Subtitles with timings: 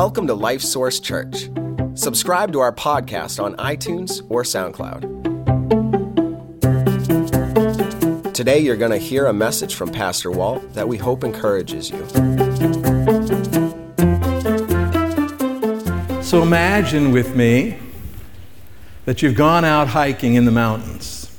[0.00, 1.50] Welcome to Life Source Church.
[1.94, 5.02] Subscribe to our podcast on iTunes or SoundCloud.
[8.32, 11.98] Today, you're going to hear a message from Pastor Walt that we hope encourages you.
[16.22, 17.76] So imagine with me
[19.04, 21.36] that you've gone out hiking in the mountains.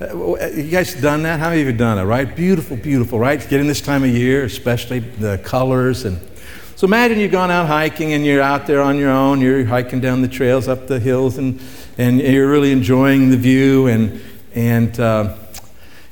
[0.00, 1.40] Uh, You guys done that?
[1.40, 2.36] How many of you done it, right?
[2.36, 3.40] Beautiful, beautiful, right?
[3.50, 6.04] Getting this time of year, especially the colors.
[6.04, 6.20] And
[6.76, 9.40] so imagine you've gone out hiking and you're out there on your own.
[9.40, 11.60] You're hiking down the trails, up the hills, and,
[11.98, 13.86] and you're really enjoying the view.
[13.86, 14.20] And,
[14.54, 15.36] and uh,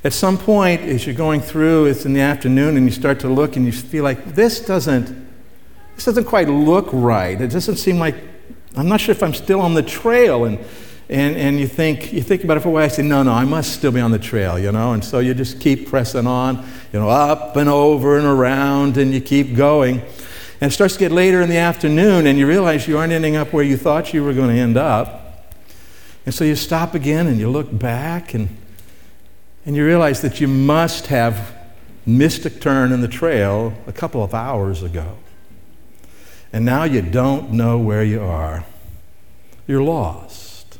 [0.05, 3.27] at some point, as you're going through, it's in the afternoon, and you start to
[3.27, 5.07] look and you feel like this doesn't,
[5.95, 7.39] this doesn't quite look right.
[7.39, 8.15] It doesn't seem like,
[8.77, 10.45] I'm not sure if I'm still on the trail.
[10.45, 10.59] And,
[11.09, 13.33] and, and you think, you think about it for a while, I say, no, no,
[13.33, 14.93] I must still be on the trail, you know?
[14.93, 19.13] And so you just keep pressing on, you know, up and over and around, and
[19.13, 20.01] you keep going.
[20.63, 23.35] And it starts to get later in the afternoon, and you realize you aren't ending
[23.35, 25.51] up where you thought you were going to end up.
[26.25, 28.47] And so you stop again and you look back, and,
[29.65, 31.53] and you realize that you must have
[32.05, 35.17] missed a turn in the trail a couple of hours ago.
[36.53, 38.63] And now you don't know where you are.
[39.67, 40.79] You're lost.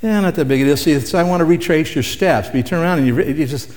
[0.00, 0.76] Yeah, not that big a deal.
[0.78, 3.70] See, I want to retrace your steps, but you turn around and you, you just,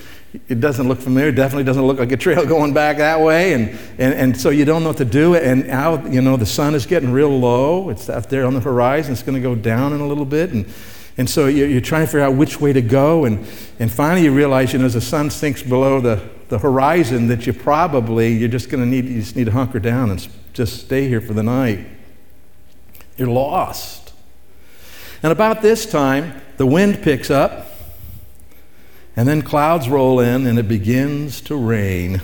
[0.48, 1.32] it doesn't look familiar.
[1.32, 4.64] Definitely doesn't look like a trail going back that way, and, and, and so you
[4.64, 5.34] don't know what to do.
[5.34, 7.88] And now, you know, the sun is getting real low.
[7.90, 9.12] It's up there on the horizon.
[9.12, 10.66] It's going to go down in a little bit, and
[11.16, 13.46] and so you're, you're trying to figure out which way to go, and
[13.78, 17.46] and finally you realize, you know, as the sun sinks below the the horizon, that
[17.46, 20.84] you probably you're just going to need you just need to hunker down and just
[20.84, 21.86] stay here for the night.
[23.16, 24.12] You're lost.
[25.22, 27.67] And about this time, the wind picks up,
[29.18, 32.22] and then clouds roll in, and it begins to rain.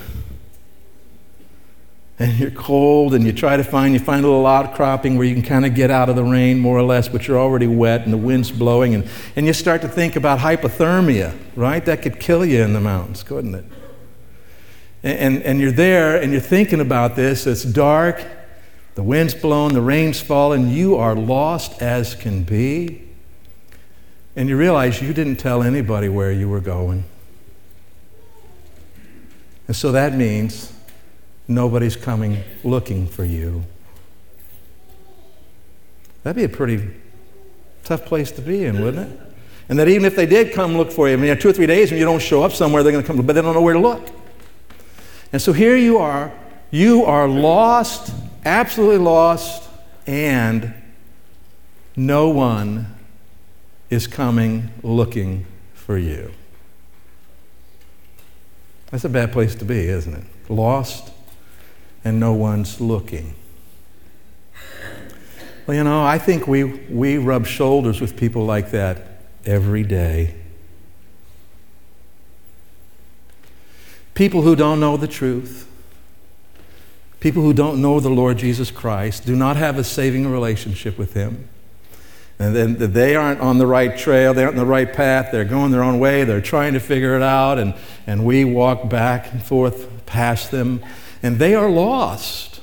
[2.17, 5.33] And you're cold, and you try to find, you find a little outcropping where you
[5.33, 8.03] can kind of get out of the rain more or less, but you're already wet,
[8.03, 11.83] and the wind's blowing, and, and you start to think about hypothermia, right?
[11.83, 13.65] That could kill you in the mountains, couldn't it?
[15.03, 17.45] And, and, and you're there, and you're thinking about this.
[17.45, 18.25] It's dark,
[18.93, 23.04] the wind's blowing, the rain's falling, you are lost as can be.
[24.35, 27.05] And you realize you didn't tell anybody where you were going.
[29.67, 30.73] And so that means
[31.47, 33.63] nobody's coming looking for you.
[36.23, 36.89] That'd be a pretty
[37.83, 39.19] tough place to be in, wouldn't it?
[39.69, 41.65] And that even if they did come look for you, I mean, two or three
[41.65, 43.61] days and you don't show up somewhere, they're going to come, but they don't know
[43.61, 44.09] where to look.
[45.31, 46.31] And so here you are,
[46.71, 48.13] you are lost,
[48.43, 49.69] absolutely lost,
[50.05, 50.73] and
[51.95, 52.94] no one
[53.89, 56.31] is coming looking for you.
[58.91, 60.23] That's a bad place to be, isn't it?
[60.49, 61.11] Lost
[62.03, 63.35] and no one's looking.
[65.65, 70.35] Well, you know, I think we, we rub shoulders with people like that every day.
[74.13, 75.67] People who don't know the truth,
[77.19, 81.15] people who don't know the Lord Jesus Christ, do not have a saving relationship with
[81.15, 81.49] Him.
[82.37, 85.45] And then they aren't on the right trail, they aren't on the right path, they're
[85.45, 87.73] going their own way, they're trying to figure it out, and,
[88.05, 90.83] and we walk back and forth past them,
[91.23, 92.55] and they are lost.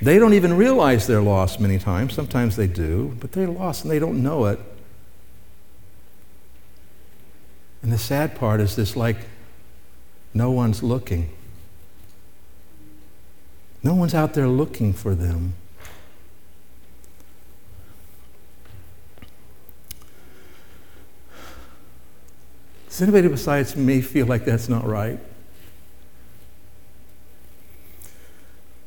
[0.00, 2.14] They don't even realize they're lost many times.
[2.14, 4.60] Sometimes they do, but they're lost and they don't know it.
[7.82, 9.16] And the sad part is this like
[10.34, 11.30] no one's looking.
[13.82, 15.54] No one's out there looking for them.
[22.94, 25.18] Does anybody besides me feel like that's not right?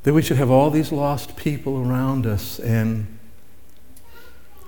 [0.04, 3.20] That we should have all these lost people around us, and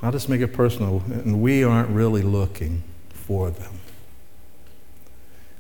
[0.01, 2.83] I'll just make it personal, and we aren't really looking
[3.13, 3.79] for them.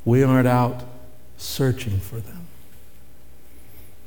[0.03, 0.83] We aren't out
[1.37, 2.47] searching for them.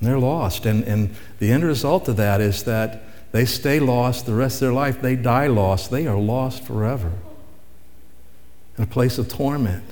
[0.00, 0.66] And they're lost.
[0.66, 4.66] And, and the end result of that is that they stay lost the rest of
[4.66, 5.00] their life.
[5.00, 5.90] They die lost.
[5.90, 7.12] They are lost forever
[8.82, 9.84] in a place of torment.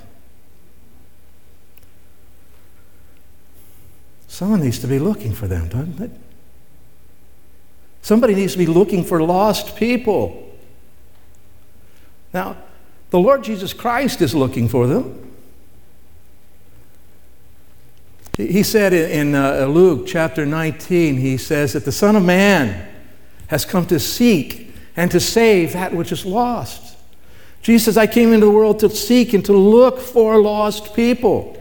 [4.27, 6.11] Someone needs to be looking for them, doesn't it?
[8.03, 10.53] Somebody needs to be looking for lost people.
[12.35, 12.57] Now,
[13.11, 15.35] the Lord Jesus Christ is looking for them.
[18.37, 22.89] He said in uh, Luke chapter 19, he says that the Son of Man
[23.47, 26.90] has come to seek and to save that which is lost.
[27.63, 31.57] Jesus says, I came into the world to seek and to look for lost people.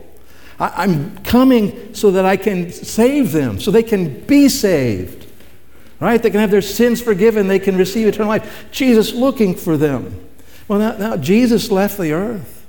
[0.60, 5.28] I, am coming so that I can save them, so they can be saved.
[6.00, 6.22] Right?
[6.22, 8.68] They can have their sins forgiven, they can receive eternal life.
[8.72, 10.28] Jesus looking for them.
[10.68, 12.60] Well, now, now Jesus left the earth.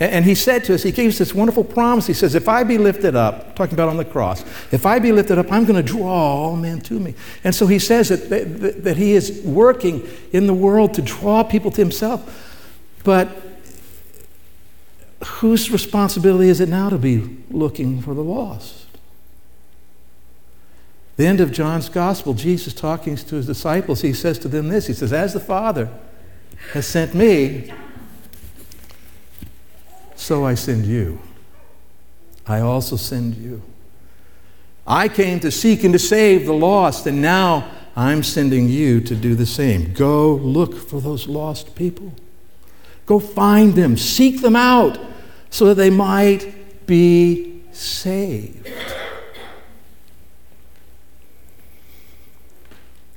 [0.00, 2.08] And he said to us, he gave us this wonderful promise.
[2.08, 4.42] He says, If I be lifted up, talking about on the cross,
[4.72, 7.14] if I be lifted up, I'm going to draw all men to me.
[7.44, 11.44] And so he says that, that, that he is working in the world to draw
[11.44, 12.41] people to himself.
[13.04, 13.36] But
[15.24, 18.86] whose responsibility is it now to be looking for the lost?
[21.16, 24.86] The end of John's gospel, Jesus talking to his disciples, he says to them this
[24.86, 25.90] He says, As the Father
[26.72, 27.72] has sent me,
[30.16, 31.20] so I send you.
[32.46, 33.62] I also send you.
[34.86, 39.14] I came to seek and to save the lost, and now I'm sending you to
[39.14, 39.92] do the same.
[39.92, 42.14] Go look for those lost people.
[43.06, 44.98] Go find them, seek them out,
[45.50, 48.68] so that they might be saved.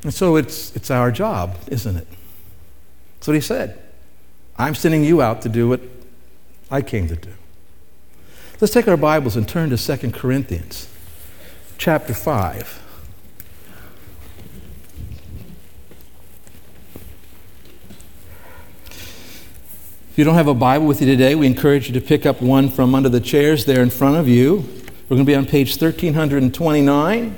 [0.04, 2.08] And so it's, it's our job, isn't it?
[3.16, 3.82] That's what he said.
[4.58, 5.82] I'm sending you out to do what
[6.70, 7.32] I came to do.
[8.62, 10.88] Let's take our Bibles and turn to 2 Corinthians
[11.78, 12.85] chapter 5.
[20.16, 22.42] If you don't have a Bible with you today, we encourage you to pick up
[22.42, 24.60] one from under the chairs there in front of you.
[25.10, 27.36] We're going to be on page 1329.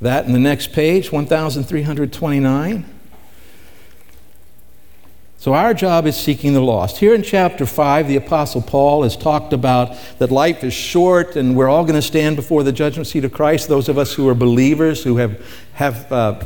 [0.00, 2.84] That and the next page, 1329.
[5.38, 6.98] So, our job is seeking the lost.
[6.98, 11.56] Here in chapter 5, the Apostle Paul has talked about that life is short and
[11.56, 13.66] we're all going to stand before the judgment seat of Christ.
[13.66, 16.44] Those of us who are believers, who have, have uh,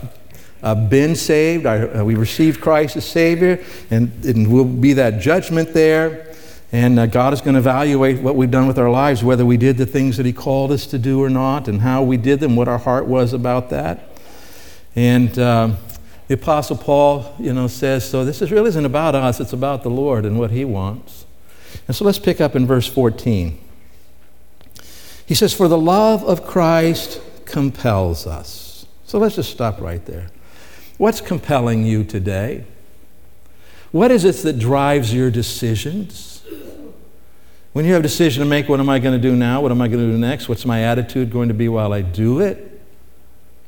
[0.62, 5.72] uh, been saved, uh, we received Christ as Savior, and, and will be that judgment
[5.72, 6.34] there.
[6.72, 9.56] And uh, God is going to evaluate what we've done with our lives, whether we
[9.56, 12.40] did the things that He called us to do or not, and how we did
[12.40, 14.08] them, what our heart was about that.
[14.94, 15.76] And um,
[16.28, 19.82] the Apostle Paul, you know, says, so this is, really isn't about us, it's about
[19.82, 21.24] the Lord and what he wants.
[21.88, 23.58] And so let's pick up in verse 14.
[25.26, 28.86] He says, For the love of Christ compels us.
[29.06, 30.28] So let's just stop right there.
[31.00, 32.66] What's compelling you today?
[33.90, 36.42] What is it that drives your decisions?
[37.72, 39.62] When you have a decision to make, what am I going to do now?
[39.62, 40.46] What am I going to do next?
[40.46, 42.82] What's my attitude going to be while I do it?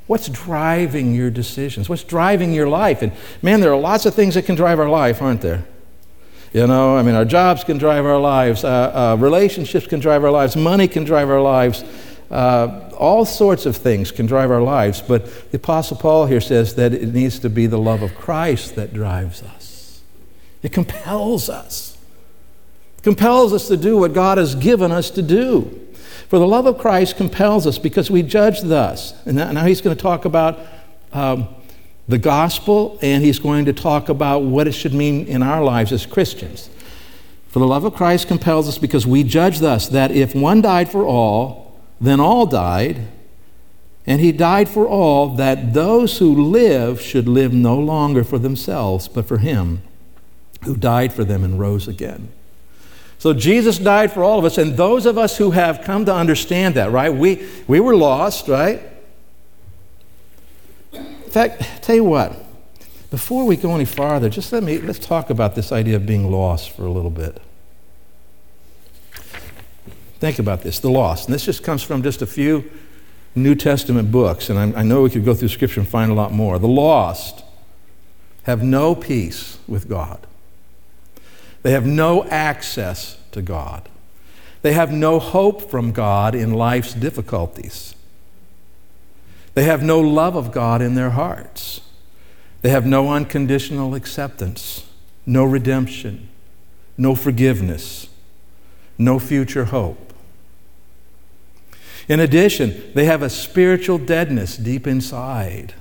[0.07, 1.89] What's driving your decisions?
[1.89, 3.01] What's driving your life?
[3.01, 5.65] And man, there are lots of things that can drive our life, aren't there?
[6.53, 10.23] You know, I mean, our jobs can drive our lives, uh, uh, relationships can drive
[10.23, 11.83] our lives, money can drive our lives,
[12.33, 15.03] uh, all sorts of things can drive our lives.
[15.03, 18.75] But the Apostle Paul here says that it needs to be the love of Christ
[18.77, 20.01] that drives us,
[20.63, 21.99] it compels us,
[22.99, 25.79] it compels us to do what God has given us to do.
[26.29, 29.13] For the love of Christ compels us because we judge thus.
[29.27, 30.59] And now he's going to talk about
[31.13, 31.47] um,
[32.09, 35.93] the gospel and he's going to talk about what it should mean in our lives
[35.93, 36.71] as Christians.
[37.49, 40.91] For the love of Christ compels us because we judge thus that if one died
[40.91, 41.72] for all,
[42.03, 43.07] then all died.
[44.05, 49.07] And he died for all, that those who live should live no longer for themselves,
[49.07, 49.83] but for him
[50.65, 52.29] who died for them and rose again.
[53.19, 56.15] So Jesus died for all of us, and those of us who have come to
[56.15, 57.15] understand that, right?
[57.15, 58.83] We, we were lost, right?
[60.93, 62.35] In fact, tell you what,
[63.11, 66.31] before we go any farther, just let me let's talk about this idea of being
[66.33, 67.41] lost for a little bit.
[70.23, 71.27] Think about this, the lost.
[71.27, 72.71] And this just comes from just a few
[73.35, 76.15] New Testament books, and I, I know we could go through Scripture and find a
[76.15, 76.61] lot more.
[76.61, 77.43] The lost
[78.45, 80.25] have no peace with God.
[81.65, 83.89] They have no access to God.
[84.61, 87.97] They have no hope from God in life's difficulties.
[89.55, 91.81] They have no love of God in their hearts.
[92.61, 94.87] They have no unconditional acceptance,
[95.27, 96.29] no redemption,
[96.97, 98.09] no forgiveness,
[98.97, 100.11] no future hope.
[102.09, 105.75] In addition, they have a spiritual deadness deep inside.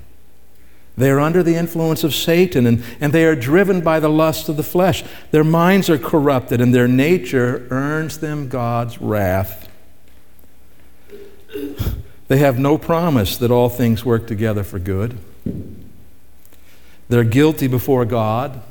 [0.98, 4.50] They are under the influence of Satan and, and they are driven by the lust
[4.50, 5.04] of the flesh.
[5.32, 9.70] Their minds are corrupted and their nature earns them God's wrath.
[12.28, 15.18] They have no promise that all things work together for good.
[17.10, 18.62] They're guilty before God,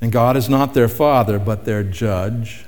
[0.00, 2.64] and God is not their father, but their judge.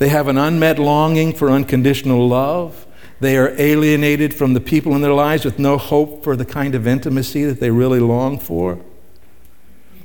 [0.00, 2.88] They have an unmet longing for unconditional love
[3.20, 6.74] they are alienated from the people in their lives with no hope for the kind
[6.74, 8.80] of intimacy that they really long for.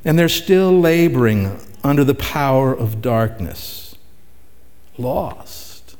[0.03, 3.95] And they're still laboring under the power of darkness,
[4.97, 5.95] lost.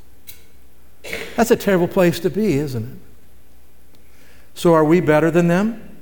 [1.36, 2.98] That's a terrible place to be, isn't it?
[4.54, 5.98] So, are we better than them?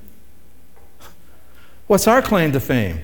[1.87, 3.01] What's our claim to fame?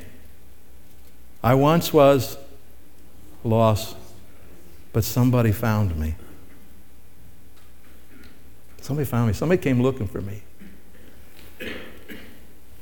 [1.42, 2.36] I once was
[3.44, 3.96] lost,
[4.92, 6.14] but somebody found me.
[8.80, 9.32] Somebody found me.
[9.34, 10.42] Somebody came looking for me.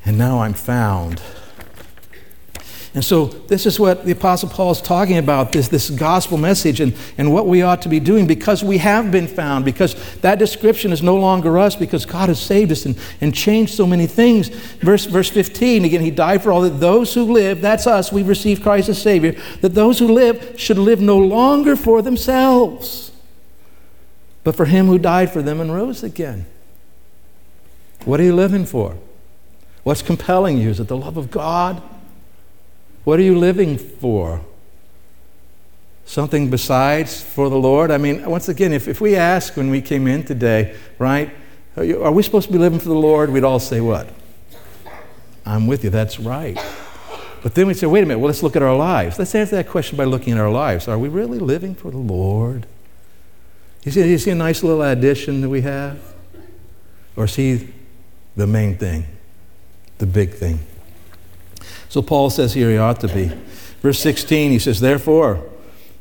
[0.04, 1.20] And now I'm found.
[2.98, 6.80] And so, this is what the Apostle Paul is talking about this, this gospel message
[6.80, 10.40] and, and what we ought to be doing because we have been found, because that
[10.40, 14.08] description is no longer us, because God has saved us and, and changed so many
[14.08, 14.48] things.
[14.48, 18.26] Verse, verse 15, again, He died for all that those who live, that's us, we've
[18.26, 23.12] received Christ as Savior, that those who live should live no longer for themselves,
[24.42, 26.46] but for Him who died for them and rose again.
[28.04, 28.96] What are you living for?
[29.84, 30.70] What's compelling you?
[30.70, 31.80] Is it the love of God?
[33.08, 34.42] What are you living for?
[36.04, 37.90] Something besides for the Lord?
[37.90, 41.34] I mean, once again, if, if we ask when we came in today, right,
[41.78, 43.30] are, you, are we supposed to be living for the Lord?
[43.30, 44.10] We'd all say, What?
[45.46, 46.58] I'm with you, that's right.
[47.42, 49.18] But then we say, Wait a minute, well, let's look at our lives.
[49.18, 50.86] Let's answer that question by looking at our lives.
[50.86, 52.66] Are we really living for the Lord?
[53.84, 55.98] You see, you see a nice little addition that we have?
[57.16, 57.72] Or see
[58.36, 59.06] the main thing,
[59.96, 60.58] the big thing?
[61.88, 63.32] So Paul says here he ought to be.
[63.80, 65.44] Verse 16, he says, Therefore,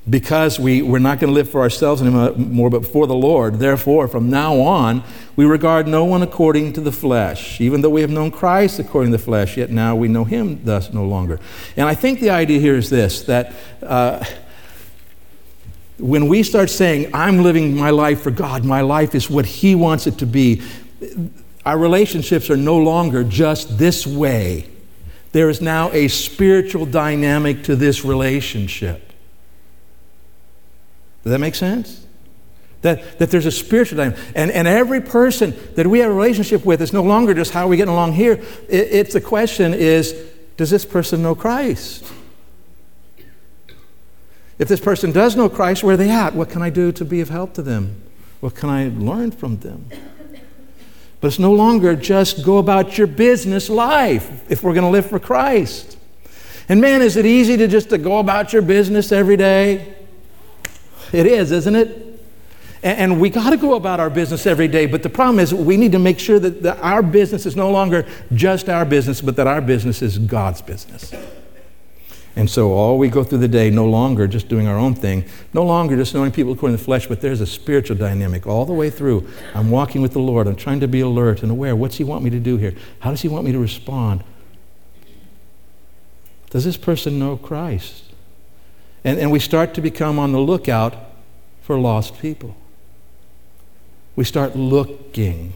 [0.09, 4.07] because we, we're not going to live for ourselves anymore, but for the Lord, therefore,
[4.07, 5.03] from now on,
[5.35, 7.59] we regard no one according to the flesh.
[7.59, 10.63] Even though we have known Christ according to the flesh, yet now we know him
[10.63, 11.39] thus no longer.
[11.75, 13.53] And I think the idea here is this that
[13.83, 14.23] uh,
[15.99, 19.75] when we start saying, I'm living my life for God, my life is what he
[19.75, 20.61] wants it to be,
[21.65, 24.69] our relationships are no longer just this way
[25.31, 29.13] there is now a spiritual dynamic to this relationship.
[31.23, 32.05] Does that make sense?
[32.81, 34.19] That, that there's a spiritual dynamic.
[34.35, 37.65] And, and every person that we have a relationship with is no longer just how
[37.65, 38.33] are we getting along here.
[38.69, 40.13] It, it's the question is,
[40.55, 42.05] does this person know Christ?
[44.59, 46.33] If this person does know Christ, where are they at?
[46.33, 48.01] What can I do to be of help to them?
[48.39, 49.89] What can I learn from them?
[51.19, 55.07] But it's no longer just go about your business life if we're going to live
[55.07, 55.97] for Christ.
[56.69, 59.95] And man, is it easy to just to go about your business every day?
[61.13, 62.07] It is, isn't it?
[62.83, 65.77] And we got to go about our business every day, but the problem is we
[65.77, 69.47] need to make sure that, our business is no longer just our business, but that
[69.47, 71.11] our business is God's business.
[72.37, 75.25] And so all we go through the day, no longer just doing our own thing,
[75.53, 78.63] no longer just knowing people according to the flesh, but there's a spiritual dynamic all
[78.63, 79.27] the way through.
[79.55, 80.45] I'm walking with the Lord.
[80.45, 81.75] I'm trying to be alert and aware.
[81.75, 82.75] What's He want me to do here?
[82.99, 84.23] How does He want me to respond?
[86.51, 88.03] Does this person know Christ?
[89.03, 90.93] And, and we start to become on the lookout
[91.63, 92.55] for lost people.
[94.15, 95.53] We start looking.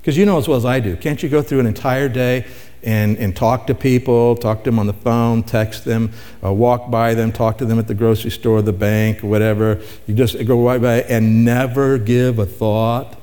[0.00, 2.44] Because you know as well as I do, can't you go through an entire day
[2.82, 6.12] and, and talk to people, talk to them on the phone, text them,
[6.44, 9.80] uh, walk by them, talk to them at the grocery store, the bank, whatever.
[10.06, 13.16] You just go right by and never give a thought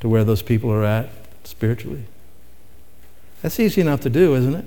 [0.00, 1.08] to where those people are at
[1.44, 2.04] spiritually.
[3.42, 4.64] That's easy enough to do, isn't it?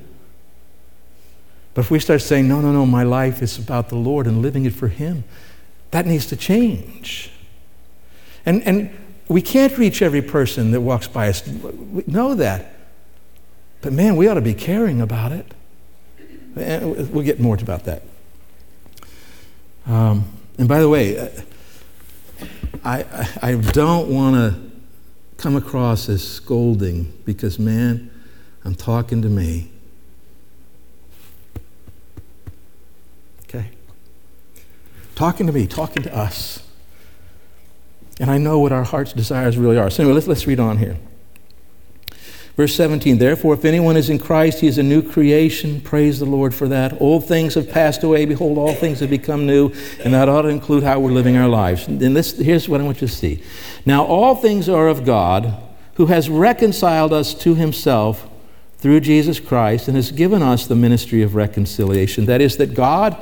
[1.74, 4.42] But if we start saying, no, no, no, my life is about the Lord and
[4.42, 5.24] living it for Him,
[5.92, 7.32] that needs to change.
[8.46, 11.48] And, and we can't reach every person that walks by us.
[11.48, 12.76] We know that.
[13.82, 15.54] But man, we ought to be caring about it.
[16.56, 18.04] And we'll get more about that.
[19.88, 20.26] Um,
[20.58, 21.30] and by the way, uh,
[22.84, 24.72] I, I, I don't want to
[25.38, 28.12] come across as scolding because, man,
[28.64, 29.72] I'm talking to me.
[33.44, 33.70] Okay?
[35.16, 36.62] Talking to me, talking to us.
[38.20, 39.90] And I know what our heart's desires really are.
[39.90, 40.98] So, anyway, let's, let's read on here.
[42.62, 45.82] Verse 17, therefore, if anyone is in Christ, he is a new creation.
[45.82, 47.02] Praise the Lord for that.
[47.02, 48.28] Old things have passed away.
[48.28, 49.72] Behold, all things have become new.
[50.04, 51.88] And that ought to include how we're living our lives.
[51.88, 53.42] And this, here's what I want you to see.
[53.84, 55.56] Now, all things are of God,
[55.96, 58.30] who has reconciled us to himself
[58.78, 62.28] through Jesus Christ and has given us the ministry of reconciliation.
[62.28, 63.18] That is, that God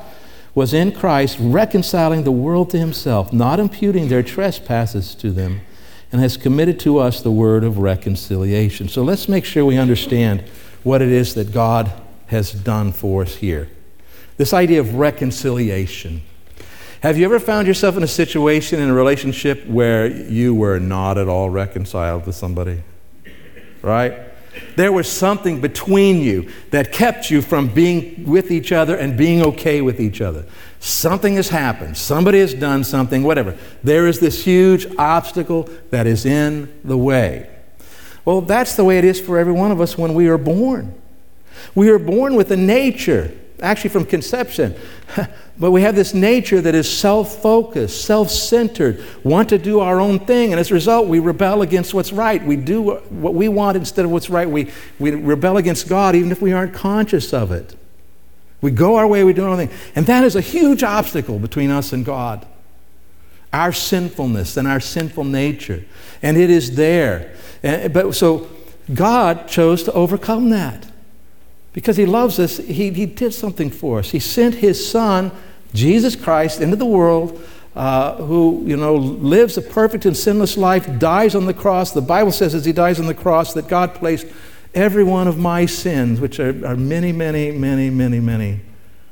[0.53, 5.62] was in Christ reconciling the world to himself, not imputing their trespasses to them
[6.12, 8.89] and has committed to us the word of reconciliation.
[8.89, 10.42] So let's make sure we understand
[10.84, 11.92] what it is that God
[12.28, 13.70] has done for us here.
[14.38, 16.22] This idea of reconciliation.
[17.01, 21.18] Have you ever found yourself in a situation in a relationship where you were not
[21.18, 22.84] at all reconciled to somebody?
[23.82, 24.29] Right?
[24.75, 29.41] There was something between you that kept you from being with each other and being
[29.44, 30.46] okay with each other.
[30.79, 31.98] Something has happened.
[31.98, 33.58] Somebody has done something, whatever.
[33.84, 37.50] There is this huge obstacle that is in the way.
[38.25, 40.94] Well, that's the way it is for every one of us when we are born.
[41.75, 44.75] We are born with a nature, actually from conception,
[45.60, 50.00] but we have this nature that is self focused, self centered, want to do our
[50.00, 52.44] own thing, and as a result, we rebel against what's right.
[52.44, 54.50] We do what we want instead of what's right.
[54.50, 57.75] We, we rebel against God even if we aren't conscious of it.
[58.62, 59.78] We go our way, we do our own thing.
[59.96, 62.46] And that is a huge obstacle between us and God.
[63.54, 65.86] Our sinfulness and our sinful nature.
[66.22, 67.34] And it is there.
[67.63, 68.50] And, but so
[68.94, 70.88] God chose to overcome that.
[71.74, 74.12] Because He loves us, he, he did something for us.
[74.12, 75.32] He sent His Son,
[75.74, 77.42] Jesus Christ, into the world.
[77.76, 81.92] Uh, who you know lives a perfect and sinless life, dies on the cross.
[81.92, 84.26] The Bible says as he dies on the cross that God placed
[84.74, 88.62] every one of my sins, which are, are many, many, many, many, many,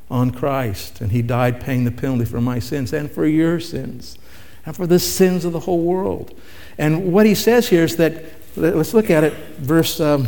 [0.10, 1.02] on Christ.
[1.02, 4.18] And He died paying the penalty for my sins and for your sins
[4.66, 6.34] and for the sins of the whole world.
[6.78, 8.24] And what He says here is that,
[8.56, 10.28] let's look at it, verse um,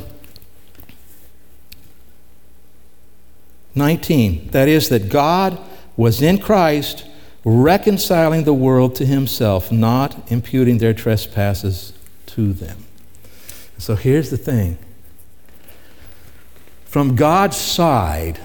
[3.80, 4.52] 19.
[4.52, 5.58] That is, that God
[5.98, 7.06] was in Christ
[7.44, 11.94] reconciling the world to Himself, not imputing their trespasses
[12.28, 12.86] to them.
[13.80, 14.78] So here's the thing
[16.86, 18.40] from God's side,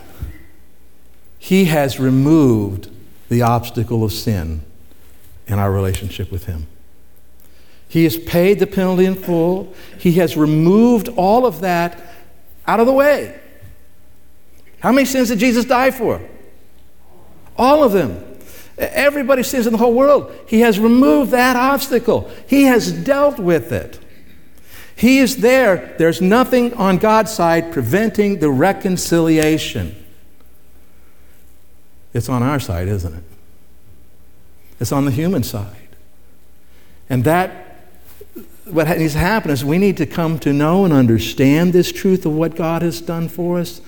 [1.38, 2.90] He has removed
[3.28, 4.62] the obstacle of sin
[5.46, 6.66] in our relationship with Him.
[7.88, 9.72] He has paid the penalty in full.
[9.98, 12.00] He has removed all of that
[12.66, 13.38] out of the way.
[14.84, 16.20] How many sins did Jesus die for?
[17.56, 18.22] All of them.
[18.76, 20.30] Everybody sins in the whole world.
[20.46, 23.98] He has removed that obstacle, He has dealt with it.
[24.94, 25.94] He is there.
[25.96, 29.96] There's nothing on God's side preventing the reconciliation.
[32.12, 33.24] It's on our side, isn't it?
[34.78, 35.88] It's on the human side.
[37.08, 37.86] And that,
[38.66, 42.26] what needs to happen is we need to come to know and understand this truth
[42.26, 43.80] of what God has done for us.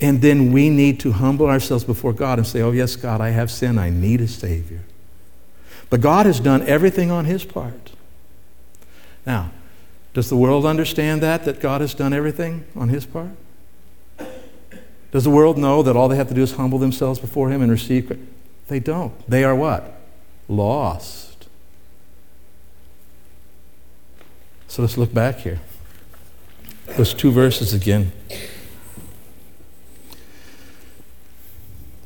[0.00, 3.30] And then we need to humble ourselves before God and say, Oh, yes, God, I
[3.30, 3.78] have sinned.
[3.78, 4.80] I need a Savior.
[5.90, 7.92] But God has done everything on His part.
[9.26, 9.50] Now,
[10.12, 13.30] does the world understand that, that God has done everything on his part?
[15.12, 17.62] Does the world know that all they have to do is humble themselves before him
[17.62, 18.16] and receive?
[18.68, 19.12] They don't.
[19.28, 20.00] They are what?
[20.48, 21.48] Lost.
[24.68, 25.60] So let's look back here.
[26.96, 28.12] Those two verses again.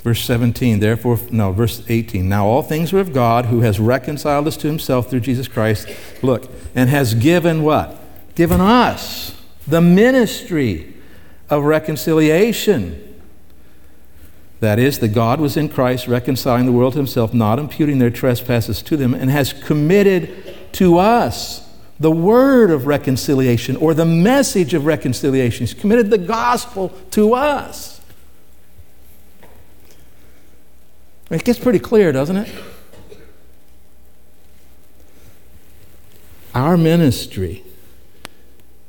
[0.05, 2.29] Verse 17, therefore, no, verse 18.
[2.29, 5.88] Now all things are of God who has reconciled us to himself through Jesus Christ.
[6.23, 7.99] Look, and has given what?
[8.35, 10.95] Given us the ministry
[11.49, 13.01] of reconciliation.
[14.61, 18.11] That is, that God was in Christ reconciling the world to himself, not imputing their
[18.11, 21.67] trespasses to them, and has committed to us
[21.99, 25.61] the word of reconciliation or the message of reconciliation.
[25.67, 27.93] He's committed the gospel to us.
[31.35, 32.55] It gets pretty clear, doesn't it?
[36.55, 37.64] Our ministry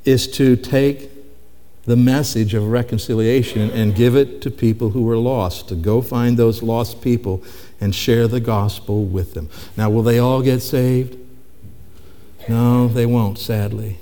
[0.03, 1.09] is to take
[1.85, 6.37] the message of reconciliation and give it to people who are lost, to go find
[6.37, 7.43] those lost people
[7.81, 9.49] and share the gospel with them.
[9.75, 11.17] Now, will they all get saved?
[12.47, 13.97] No, they won't, sadly.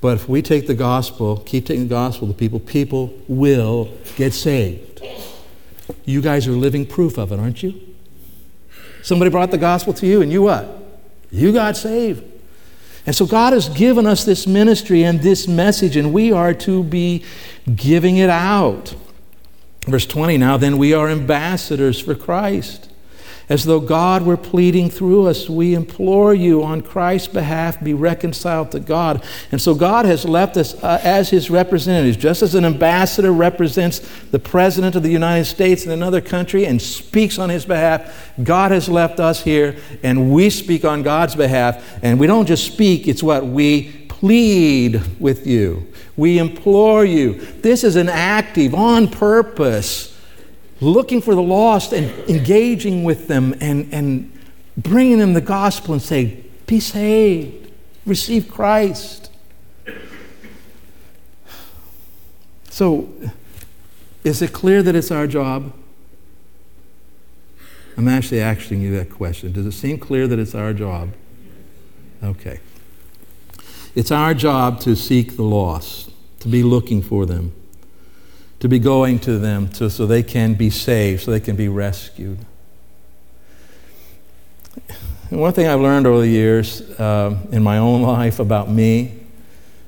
[0.00, 4.34] But if we take the gospel, keep taking the gospel to people, people will get
[4.34, 4.87] saved.
[6.08, 7.78] You guys are living proof of it, aren't you?
[9.02, 10.66] Somebody brought the gospel to you, and you what?
[11.30, 12.24] You got saved.
[13.04, 16.82] And so God has given us this ministry and this message, and we are to
[16.82, 17.24] be
[17.76, 18.94] giving it out.
[19.86, 22.90] Verse 20 now, then we are ambassadors for Christ
[23.48, 25.48] as though God were pleading through us.
[25.48, 29.24] We implore you on Christ's behalf, be reconciled to God.
[29.50, 34.00] And so God has left us uh, as his representatives, just as an ambassador represents
[34.30, 38.32] the president of the United States in another country and speaks on his behalf.
[38.42, 41.82] God has left us here, and we speak on God's behalf.
[42.02, 45.86] And we don't just speak, it's what we plead with you.
[46.16, 47.34] We implore you.
[47.34, 50.17] This is an active, on purpose
[50.80, 54.32] looking for the lost and engaging with them and, and
[54.76, 57.72] bringing them the gospel and say, Be saved,
[58.06, 59.30] receive Christ.
[62.70, 63.08] So,
[64.22, 65.72] is it clear that it's our job?
[67.96, 69.52] I'm actually asking you that question.
[69.52, 71.10] Does it seem clear that it's our job?
[72.22, 72.60] Okay.
[73.96, 76.12] It's our job to seek the lost.
[76.40, 77.52] to be looking for them,
[78.60, 81.68] to be going to them to, so they can be saved, so they can be
[81.68, 82.38] rescued.
[85.30, 89.14] And one thing I've learned over the years uh, in my own life about me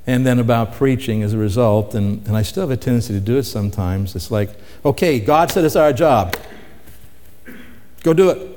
[0.07, 3.21] and then about preaching as a result, and, and I still have a tendency to
[3.21, 4.51] do it sometimes, it's like,
[4.85, 6.37] okay, God said it's our job.
[8.03, 8.51] Go do it.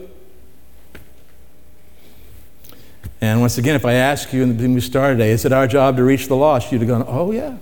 [3.21, 5.53] And once again, if I ask you in the beginning we started today, is it
[5.53, 6.71] our job to reach the lost?
[6.71, 7.55] You'd have gone, oh, yeah.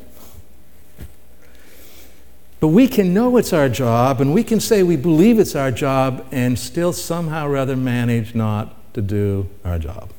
[2.61, 5.71] But we can know it's our job, and we can say we believe it's our
[5.71, 10.11] job, and still somehow or other manage not to do our job,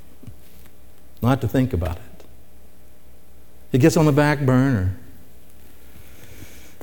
[1.23, 2.25] not to think about it.
[3.71, 4.97] It gets on the back burner.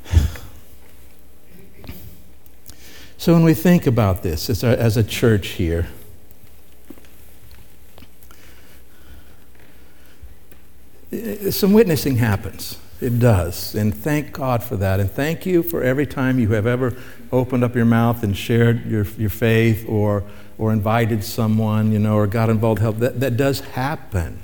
[3.18, 5.90] So when we think about this as as a church here,
[11.52, 12.78] some witnessing happens.
[13.02, 13.76] It does.
[13.76, 15.00] And thank God for that.
[15.00, 16.98] And thank you for every time you have ever
[17.32, 20.24] opened up your mouth and shared your, your faith or
[20.60, 22.98] or invited someone, you know, or got involved help.
[22.98, 24.44] That, that does happen.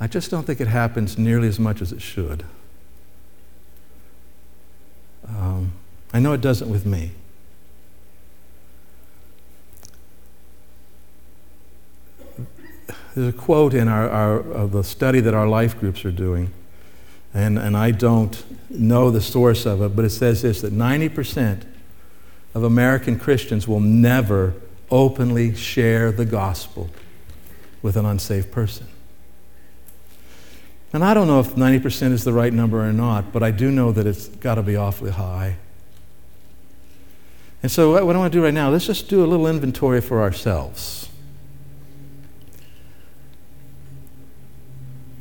[0.00, 2.44] I just don't think it happens nearly as much as it should.
[5.28, 5.72] Um,
[6.12, 7.10] I know it doesn't with me.
[13.14, 16.50] There's a quote in our, our the study that our life groups are doing,
[17.34, 21.64] and, and I don't know the source of it, but it says this that 90%
[22.54, 24.54] of American Christians will never
[24.90, 26.90] openly share the gospel
[27.82, 28.86] with an unsaved person.
[30.92, 33.70] And I don't know if 90% is the right number or not, but I do
[33.70, 35.56] know that it's got to be awfully high.
[37.62, 40.00] And so, what I want to do right now, let's just do a little inventory
[40.00, 41.08] for ourselves.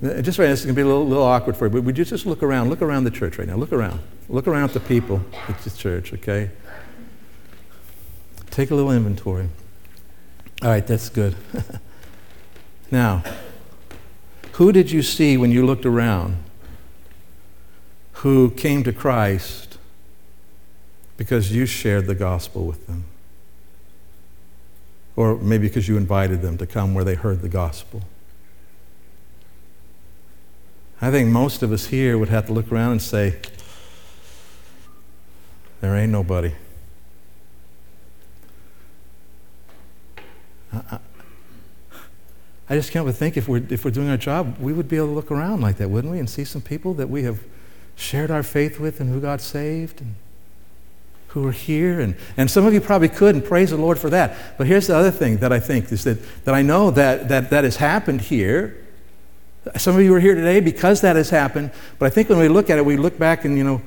[0.04, 1.84] Uh, just right this is going to be a little, little awkward for you, but
[1.84, 2.70] would you just look around?
[2.70, 3.56] Look around the church right now.
[3.56, 4.00] Look around.
[4.30, 6.50] Look around at the people at the church, okay?
[8.50, 9.50] Take a little inventory.
[10.64, 11.36] All right, that's good.
[12.92, 13.24] now,
[14.54, 16.38] who did you see when you looked around
[18.14, 19.78] who came to Christ
[21.16, 23.06] because you shared the gospel with them?
[25.16, 28.02] Or maybe because you invited them to come where they heard the gospel?
[31.02, 33.36] I think most of us here would have to look around and say,
[35.82, 36.54] There ain't nobody.
[40.72, 41.00] I,
[42.70, 44.96] I just can't but think if we're, if we're doing our job, we would be
[44.96, 46.20] able to look around like that, wouldn't we?
[46.20, 47.40] And see some people that we have
[47.96, 50.16] shared our faith with and who got saved and
[51.30, 52.00] who are here.
[52.00, 54.58] And, and some of you probably could, and praise the Lord for that.
[54.58, 57.50] But here's the other thing that I think is that, that I know that, that
[57.50, 58.81] that has happened here.
[59.78, 61.72] Some of you are here today because that has happened.
[62.00, 63.82] But I think when we look at it, we look back and, you know,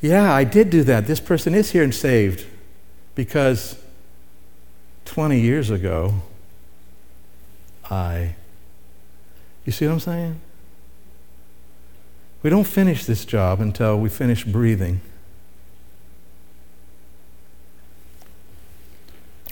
[0.00, 1.06] yeah, I did do that.
[1.06, 2.46] This person is here and saved
[3.14, 3.78] because
[5.04, 6.14] 20 years ago,
[7.90, 8.34] I.
[9.64, 10.40] You see what I'm saying?
[12.42, 15.00] We don't finish this job until we finish breathing.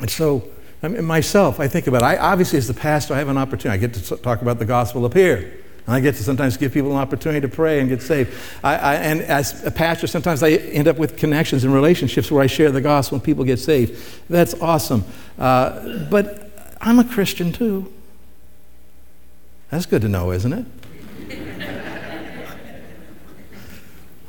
[0.01, 0.49] And so,
[0.83, 2.05] I mean, myself, I think about it.
[2.05, 3.77] I, obviously, as the pastor, I have an opportunity.
[3.77, 5.65] I get to talk about the gospel up here.
[5.87, 8.35] And I get to sometimes give people an opportunity to pray and get saved.
[8.65, 12.43] I, I, and as a pastor, sometimes I end up with connections and relationships where
[12.43, 13.97] I share the gospel and people get saved.
[14.29, 15.05] That's awesome.
[15.39, 17.93] Uh, but I'm a Christian too.
[19.71, 20.67] That's good to know, isn't it?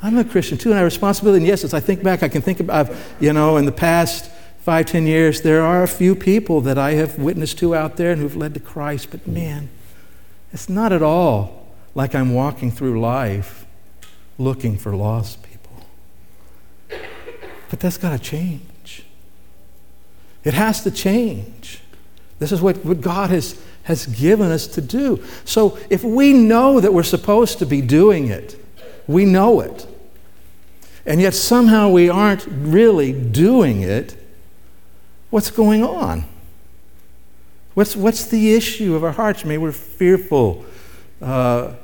[0.02, 1.38] I'm a Christian too, and I have responsibility.
[1.38, 4.30] And yes, as I think back, I can think about, you know, in the past
[4.60, 8.12] five, ten years, there are a few people that I have witnessed to out there
[8.12, 9.70] and who've led to Christ, but man,
[10.52, 13.66] it's not at all like I'm walking through life
[14.38, 15.86] looking for lost people.
[17.70, 19.04] But that's got to change.
[20.44, 21.80] It has to change.
[22.38, 25.22] This is what, what God has, has given us to do.
[25.44, 28.58] So if we know that we're supposed to be doing it,
[29.06, 29.86] we know it,
[31.04, 34.14] and yet somehow we aren't really doing it,
[35.30, 36.24] what's going on?
[37.78, 39.44] What's, what's the issue of our hearts?
[39.44, 40.66] Maybe we're fearful.
[41.22, 41.74] Uh,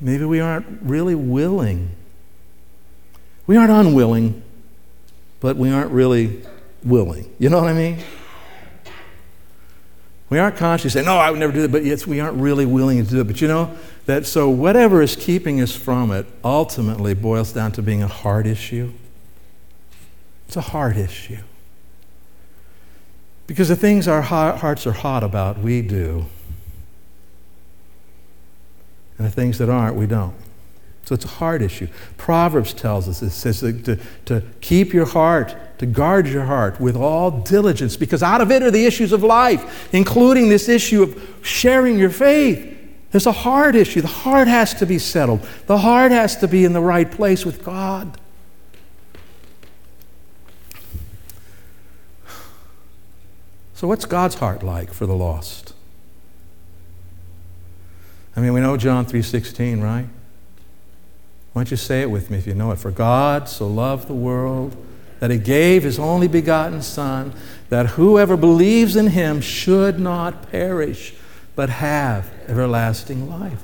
[0.00, 1.90] maybe we aren't really willing.
[3.46, 4.42] We aren't unwilling,
[5.38, 6.42] but we aren't really
[6.82, 7.32] willing.
[7.38, 7.98] You know what I mean?
[10.28, 12.66] We aren't conscious saying, no, I would never do that, but yes, we aren't really
[12.66, 13.28] willing to do it.
[13.28, 17.80] But you know, that so whatever is keeping us from it ultimately boils down to
[17.80, 18.92] being a heart issue.
[20.48, 21.44] It's a heart issue.
[23.46, 26.26] Because the things our hearts are hot about, we do.
[29.18, 30.34] And the things that aren't, we don't.
[31.04, 31.86] So it's a heart issue.
[32.16, 36.96] Proverbs tells us, it says to, to keep your heart, to guard your heart with
[36.96, 41.38] all diligence, because out of it are the issues of life, including this issue of
[41.42, 42.76] sharing your faith.
[43.12, 44.00] There's a heart issue.
[44.00, 47.46] The heart has to be settled, the heart has to be in the right place
[47.46, 48.18] with God.
[53.76, 55.74] So, what's God's heart like for the lost?
[58.34, 60.08] I mean, we know John 3:16, right?
[61.52, 62.78] Why don't you say it with me if you know it?
[62.78, 64.74] For God so loved the world
[65.20, 67.34] that he gave his only begotten Son,
[67.68, 71.12] that whoever believes in him should not perish,
[71.54, 73.62] but have everlasting life.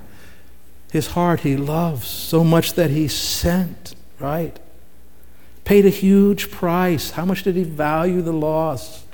[0.90, 4.58] His heart he loves so much that he sent, right?
[5.64, 7.12] Paid a huge price.
[7.12, 9.06] How much did he value the lost?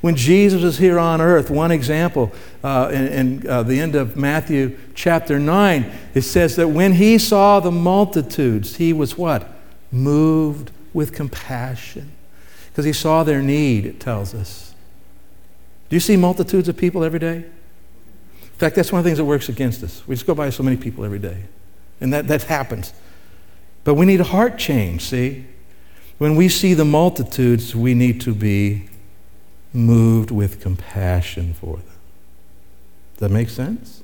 [0.00, 2.32] When Jesus was here on earth, one example
[2.62, 7.18] uh, in, in uh, the end of Matthew chapter 9, it says that when he
[7.18, 9.48] saw the multitudes, he was what?
[9.90, 12.12] Moved with compassion.
[12.70, 14.74] Because he saw their need, it tells us.
[15.88, 17.36] Do you see multitudes of people every day?
[17.36, 20.02] In fact, that's one of the things that works against us.
[20.06, 21.44] We just go by so many people every day.
[22.00, 22.92] And that, that happens.
[23.84, 25.46] But we need a heart change, see?
[26.18, 28.88] When we see the multitudes, we need to be
[29.72, 31.84] moved with compassion for them.
[33.14, 34.02] Does that make sense?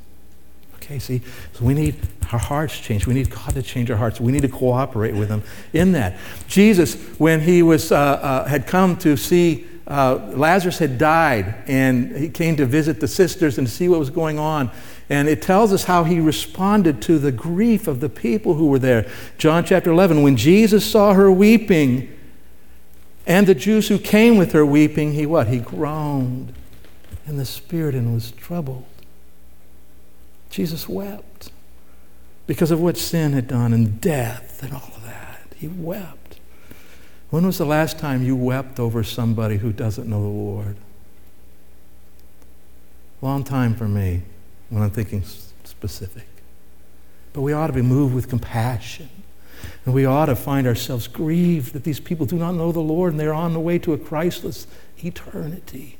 [0.77, 1.23] Okay, see,
[1.53, 1.97] so we need
[2.33, 3.07] our hearts changed.
[3.07, 4.21] We need God to change our hearts.
[4.21, 6.19] We need to cooperate with Him in that.
[6.49, 12.17] Jesus, when he was uh, uh, had come to see uh, Lazarus had died, and
[12.17, 14.71] he came to visit the sisters and see what was going on.
[15.11, 18.79] And it tells us how he responded to the grief of the people who were
[18.79, 19.11] there.
[19.39, 22.17] John chapter 11, when Jesus saw her weeping,
[23.27, 25.49] and the Jews who came with her weeping, he what?
[25.49, 26.55] He groaned
[27.27, 28.85] in the spirit and was troubled.
[30.51, 31.51] Jesus wept
[32.47, 35.41] because of what sin had done and death and all of that.
[35.57, 36.41] He wept.
[37.31, 40.77] When was the last time you wept over somebody who doesn't know the Lord?
[43.23, 44.23] Long time for me
[44.69, 45.23] when I'm thinking
[45.65, 46.27] specific.
[47.33, 49.09] But we ought to be moved with compassion
[49.85, 53.13] and we ought to find ourselves grieved that these people do not know the Lord
[53.13, 54.67] and they're on the way to a Christless
[55.03, 55.99] eternity.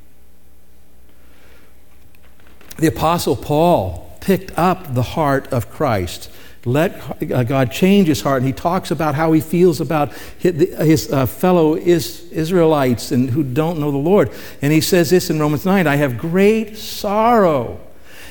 [2.79, 6.31] The Apostle Paul picked up the heart of Christ.
[6.65, 8.39] Let God change his heart.
[8.39, 13.81] And he talks about how he feels about his, uh, fellow Israelites and who don't
[13.81, 14.31] know the Lord.
[14.63, 17.81] And he says this in Romans 9 I have great sorrow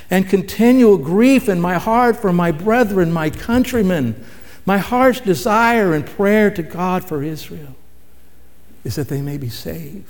[0.09, 4.15] and continual grief in my heart for my brethren, my countrymen
[4.65, 7.75] my heart's desire and prayer to God for Israel
[8.83, 10.07] is that they may be saved.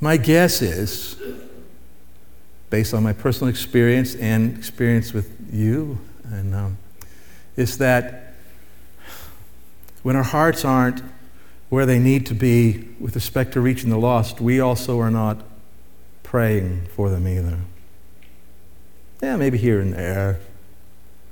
[0.00, 1.16] My guess is,
[2.70, 6.78] based on my personal experience and experience with you, and um,
[7.56, 8.34] is that
[10.02, 11.02] when our hearts aren't
[11.68, 15.42] where they need to be with respect to reaching the lost, we also are not
[16.22, 17.58] praying for them either.
[19.22, 20.40] Yeah, maybe here and there.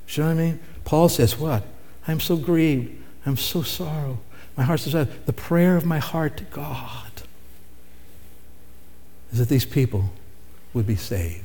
[0.09, 0.59] You know what I mean?
[0.83, 1.63] Paul says, What?
[2.07, 3.01] I'm so grieved.
[3.25, 4.19] I'm so sorrow.
[4.55, 7.11] My heart says, uh, The prayer of my heart to God
[9.31, 10.11] is that these people
[10.73, 11.41] would be saved.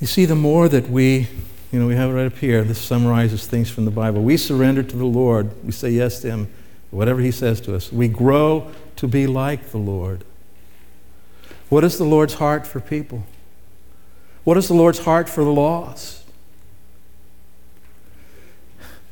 [0.00, 1.28] You see, the more that we
[1.74, 2.62] you know, we have it right up here.
[2.62, 4.22] This summarizes things from the Bible.
[4.22, 5.50] We surrender to the Lord.
[5.64, 6.54] We say yes to Him,
[6.92, 7.92] whatever He says to us.
[7.92, 10.22] We grow to be like the Lord.
[11.70, 13.24] What is the Lord's heart for people?
[14.44, 16.22] What is the Lord's heart for the lost?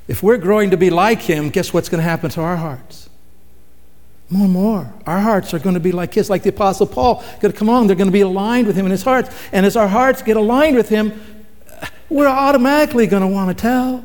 [0.07, 3.09] If we're growing to be like Him, guess what's going to happen to our hearts?
[4.31, 4.95] More and more.
[5.05, 7.25] Our hearts are going to be like His, like the Apostle Paul.
[7.41, 9.31] Going to come on, they're going to be aligned with Him in His hearts.
[9.51, 11.42] And as our hearts get aligned with Him,
[12.13, 14.05] we're automatically going to want to tell.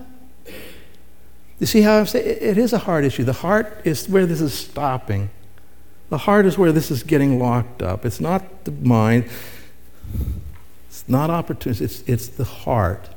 [1.60, 2.38] You see how I'm saying?
[2.40, 3.24] It is a heart issue.
[3.24, 5.30] The heart is where this is stopping.
[6.10, 8.06] The heart is where this is getting locked up.
[8.06, 9.30] It's not the mind.
[10.88, 11.84] It's not opportunity.
[11.84, 13.10] It's, it's the heart.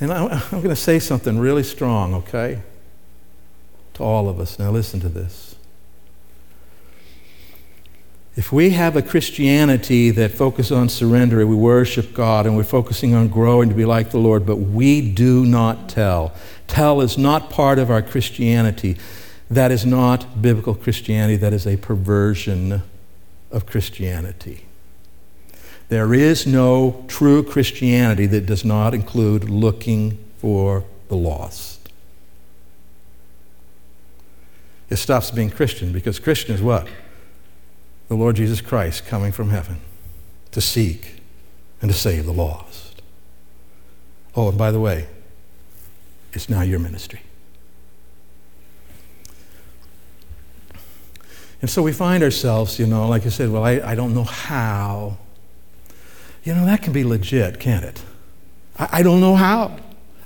[0.00, 2.62] And I, I'm going to say something really strong, okay?
[3.94, 4.58] To all of us.
[4.58, 5.51] Now, listen to this.
[8.34, 13.14] If we have a Christianity that focuses on surrender, we worship God, and we're focusing
[13.14, 16.32] on growing to be like the Lord, but we do not tell.
[16.66, 18.96] Tell is not part of our Christianity.
[19.50, 22.82] That is not biblical Christianity, that is a perversion
[23.50, 24.64] of Christianity.
[25.90, 31.90] There is no true Christianity that does not include looking for the lost.
[34.88, 36.88] It stops being Christian because Christian is what?
[38.12, 39.80] The Lord Jesus Christ coming from heaven
[40.50, 41.22] to seek
[41.80, 43.00] and to save the lost.
[44.36, 45.06] Oh, and by the way,
[46.34, 47.22] it's now your ministry.
[51.62, 54.24] And so we find ourselves, you know, like I said, well, I, I don't know
[54.24, 55.16] how.
[56.44, 58.02] You know, that can be legit, can't it?
[58.78, 59.78] I, I don't know how.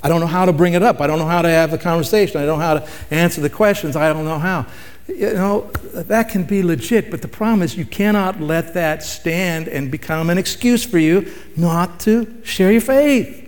[0.03, 1.01] I don't know how to bring it up.
[1.01, 2.41] I don't know how to have the conversation.
[2.41, 3.95] I don't know how to answer the questions.
[3.95, 4.67] I don't know how.
[5.09, 9.69] You know, that can be legit, but the problem is you cannot let that stand
[9.69, 13.45] and become an excuse for you not to share your faith.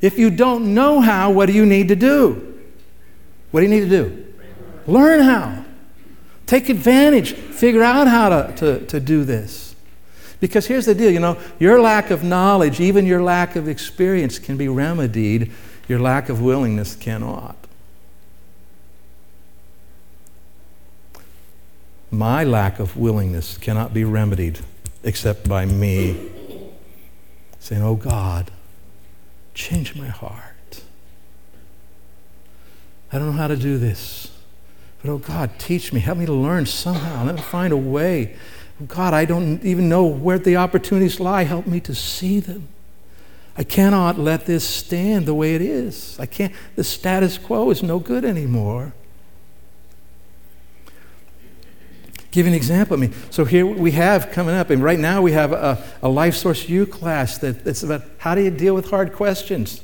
[0.00, 2.58] If you don't know how, what do you need to do?
[3.50, 4.34] What do you need to do?
[4.86, 5.64] Learn how.
[6.46, 7.32] Take advantage.
[7.32, 9.74] Figure out how to, to, to do this.
[10.40, 14.38] Because here's the deal you know, your lack of knowledge, even your lack of experience,
[14.38, 15.52] can be remedied,
[15.86, 17.59] your lack of willingness cannot.
[22.10, 24.60] My lack of willingness cannot be remedied
[25.02, 26.30] except by me
[27.58, 28.50] saying, Oh God,
[29.54, 30.82] change my heart.
[33.12, 34.30] I don't know how to do this.
[35.02, 36.00] But oh God, teach me.
[36.00, 37.24] Help me to learn somehow.
[37.24, 38.36] Let me find a way.
[38.80, 41.44] Oh, God, I don't even know where the opportunities lie.
[41.44, 42.68] Help me to see them.
[43.56, 46.18] I cannot let this stand the way it is.
[46.18, 48.94] I can't, the status quo is no good anymore.
[52.30, 52.96] Give an example.
[52.96, 56.08] I mean, so here we have coming up, and right now we have a, a
[56.08, 59.82] Life Source U class that, that's about how do you deal with hard questions.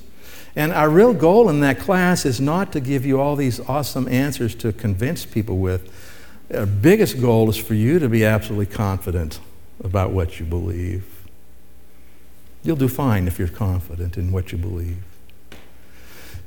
[0.54, 4.08] And our real goal in that class is not to give you all these awesome
[4.08, 5.92] answers to convince people with.
[6.54, 9.40] Our biggest goal is for you to be absolutely confident
[9.82, 11.04] about what you believe.
[12.62, 15.02] You'll do fine if you're confident in what you believe.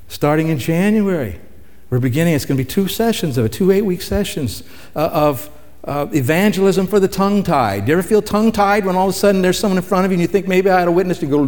[0.08, 1.40] Starting in January,
[1.90, 4.64] we're beginning, it's going to be two sessions of it, two eight week sessions
[4.96, 5.50] uh, of
[5.84, 7.86] uh, evangelism for the tongue tied.
[7.86, 10.06] Do you ever feel tongue tied when all of a sudden there's someone in front
[10.06, 11.46] of you and you think maybe I had a witness to go,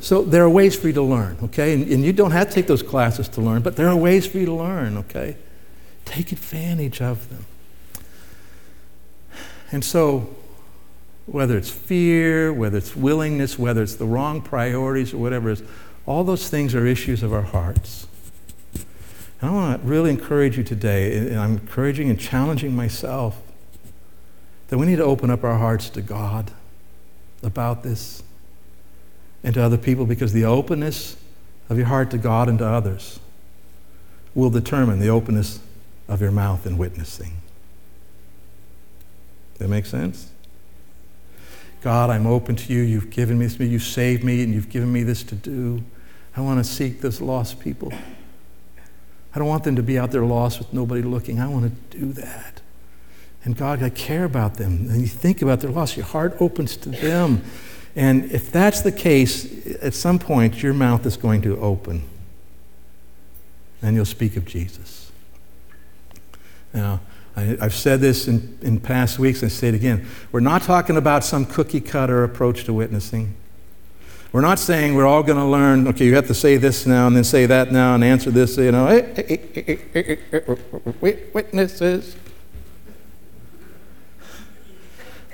[0.00, 1.74] so there are ways for you to learn, okay?
[1.74, 4.26] And, and, you don't have to take those classes to learn, but there are ways
[4.26, 5.36] for you to learn, okay?
[6.04, 7.44] Take advantage of them.
[9.70, 10.34] And so,
[11.26, 15.68] whether it's fear, whether it's willingness, whether it's the wrong priorities, or whatever it is,
[16.08, 18.06] all those things are issues of our hearts.
[19.42, 23.38] And I want to really encourage you today, and I'm encouraging and challenging myself,
[24.68, 26.50] that we need to open up our hearts to God
[27.42, 28.22] about this
[29.44, 31.18] and to other people because the openness
[31.68, 33.20] of your heart to God and to others
[34.34, 35.60] will determine the openness
[36.08, 37.36] of your mouth in witnessing.
[39.52, 40.30] Does that makes sense?
[41.82, 42.80] God, I'm open to you.
[42.80, 45.84] You've given me this, you saved me, and you've given me this to do.
[46.36, 47.92] I want to seek those lost people.
[49.34, 51.40] I don't want them to be out there lost with nobody looking.
[51.40, 52.60] I want to do that.
[53.44, 54.88] And God, I care about them.
[54.90, 57.42] And you think about their loss, your heart opens to them.
[57.94, 62.04] And if that's the case, at some point your mouth is going to open
[63.82, 65.10] and you'll speak of Jesus.
[66.74, 67.00] Now,
[67.36, 70.06] I, have said this in, in past weeks and I say it again.
[70.32, 73.34] We're not talking about some cookie cutter approach to witnessing.
[74.30, 77.06] We're not saying we're all going to learn, okay, you have to say this now
[77.06, 78.86] and then say that now and answer this, you know,
[81.00, 82.14] witnesses.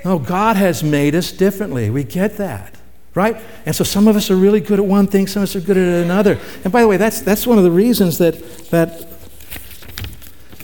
[0.05, 1.89] No, God has made us differently.
[1.89, 2.75] We get that,
[3.15, 3.35] right?
[3.65, 5.61] And so some of us are really good at one thing, some of us are
[5.61, 6.39] good at another.
[6.63, 8.35] And by the way, that's, that's one of the reasons that,
[8.69, 9.07] that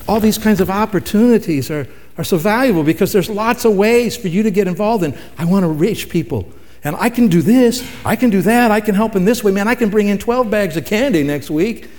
[0.07, 1.85] all these kinds of opportunities are,
[2.17, 5.17] are so valuable because there's lots of ways for you to get involved in.
[5.37, 6.47] I want to reach people.
[6.83, 9.51] And I can do this, I can do that, I can help in this way.
[9.51, 11.89] Man, I can bring in 12 bags of candy next week.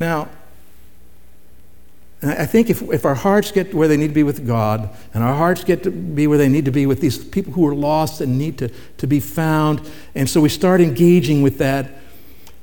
[0.00, 0.28] Now,
[2.22, 5.24] I think if, if our hearts get where they need to be with God, and
[5.24, 7.74] our hearts get to be where they need to be with these people who are
[7.74, 8.68] lost and need to,
[8.98, 11.90] to be found, and so we start engaging with that,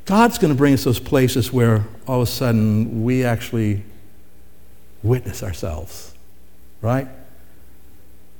[0.06, 3.84] God's going to bring us those places where all of a sudden we actually
[5.02, 6.14] witness ourselves,
[6.82, 7.08] right?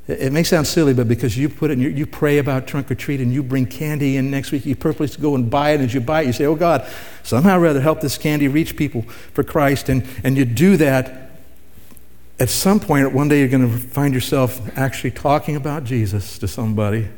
[0.08, 2.96] It may sound silly, but because you put it in you pray about trunk or
[2.96, 5.76] treat and you bring candy in next week, you purposely go and buy it.
[5.76, 6.90] And as you buy it, you say, Oh God,
[7.24, 9.90] somehow rather help this candy reach people for Christ.
[9.90, 11.32] And, and you do that.
[12.40, 16.48] At some point, one day you're going to find yourself actually talking about Jesus to
[16.48, 17.10] somebody.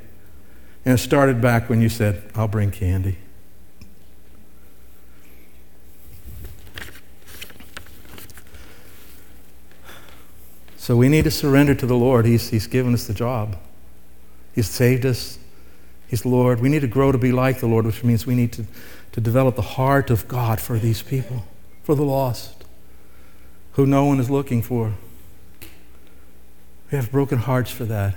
[0.86, 3.18] And it started back when you said, I'll bring candy.
[10.90, 12.26] So we need to surrender to the Lord.
[12.26, 13.56] He's, he's given us the job.
[14.56, 15.38] He's saved us.
[16.08, 16.62] He's Lord.
[16.62, 18.66] We need to grow to be like the Lord, which means we need to,
[19.12, 21.46] to develop the heart of God for these people,
[21.84, 22.66] for the lost,
[23.74, 24.96] who no one is looking for.
[26.92, 28.16] We have broken hearts for that.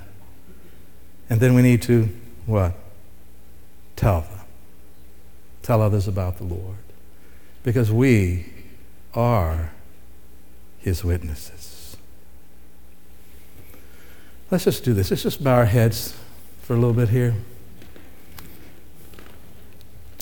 [1.28, 2.08] And then we need to,
[2.46, 2.72] what?
[3.96, 4.40] Tell them.
[5.60, 6.78] Tell others about the Lord.
[7.64, 8.46] Because we
[9.14, 9.72] are
[10.78, 11.71] his witnesses.
[14.52, 15.10] Let's just do this.
[15.10, 16.14] Let's just bow our heads
[16.60, 17.34] for a little bit here.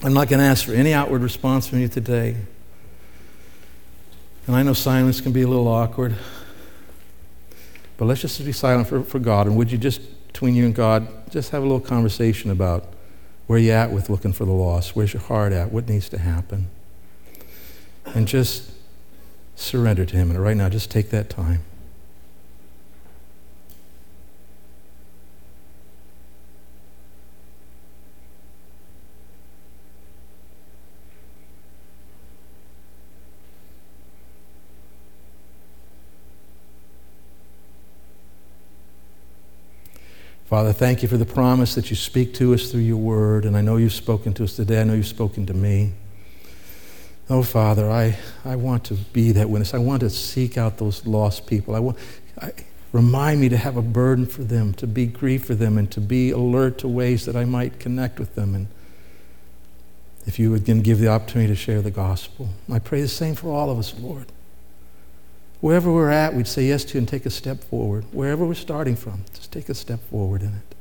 [0.05, 2.37] I'm not going to ask for any outward response from you today.
[4.47, 6.15] And I know silence can be a little awkward.
[7.97, 9.49] But let's just be silent for, for God.
[9.49, 12.87] And would you just, between you and God, just have a little conversation about
[13.49, 14.95] where you're at with looking for the lost?
[14.95, 15.73] Where's your heart at?
[15.73, 16.71] What needs to happen?
[18.05, 18.71] And just
[19.57, 20.31] surrender to Him.
[20.31, 21.65] And right now, just take that time.
[40.51, 43.45] Father, thank you for the promise that you speak to us through your word.
[43.45, 44.81] And I know you've spoken to us today.
[44.81, 45.93] I know you've spoken to me.
[47.29, 49.75] Oh, Father, I, I want to be that witness.
[49.75, 51.77] I want to seek out those lost people.
[51.77, 51.99] I want,
[52.43, 52.51] I,
[52.91, 56.01] remind me to have a burden for them, to be grief for them, and to
[56.01, 58.57] be alert to ways that I might connect with them.
[58.57, 58.67] And
[60.27, 63.37] if you would again give the opportunity to share the gospel, I pray the same
[63.37, 64.27] for all of us, Lord.
[65.61, 68.05] Wherever we're at, we'd say yes to and take a step forward.
[68.13, 70.75] Wherever we're starting from, just take a step forward in it.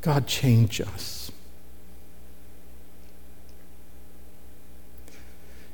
[0.00, 1.32] God, change us.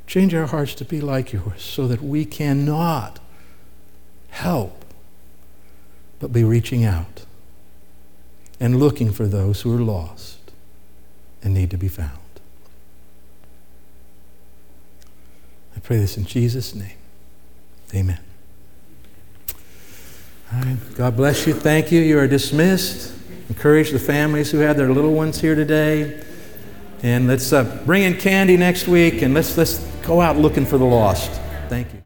[0.06, 3.18] Change our hearts to be like yours so that we cannot
[4.28, 4.84] help
[6.18, 7.24] but be reaching out
[8.60, 10.38] and looking for those who are lost
[11.42, 12.10] and need to be found.
[15.71, 16.96] I pray this in Jesus' name.
[17.94, 18.18] Amen.
[20.52, 20.76] All right.
[20.94, 21.54] God bless you.
[21.54, 22.00] Thank you.
[22.00, 23.14] You are dismissed.
[23.48, 26.22] Encourage the families who had their little ones here today.
[27.02, 30.78] And let's uh, bring in candy next week and let's, let's go out looking for
[30.78, 31.30] the lost.
[31.68, 32.00] Thank you.